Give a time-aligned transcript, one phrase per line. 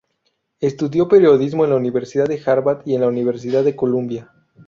[0.61, 4.31] Estudió periodismo en la Universidad de Harvard y en la Universidad de Columbia.